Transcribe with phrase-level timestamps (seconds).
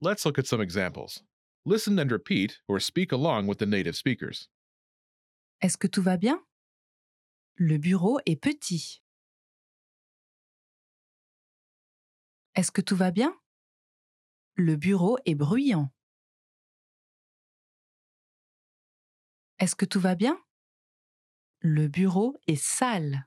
[0.00, 1.22] Let's look at some examples.
[1.64, 4.48] Listen and repeat or speak along with the native speakers.
[5.60, 6.38] Est-ce que tout va bien?
[7.56, 9.00] Le bureau est petit.
[12.54, 13.34] Est-ce que tout va bien?
[14.54, 15.90] Le bureau est bruyant.
[19.58, 20.38] Est-ce que tout va bien?
[21.60, 23.26] Le bureau est sale.